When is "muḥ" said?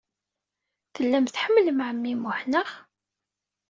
2.15-2.39